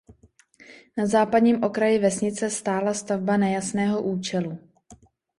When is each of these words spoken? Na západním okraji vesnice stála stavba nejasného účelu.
Na 0.97 1.05
západním 1.05 1.63
okraji 1.63 1.99
vesnice 1.99 2.49
stála 2.49 2.93
stavba 2.93 3.37
nejasného 3.37 4.03
účelu. 4.03 4.57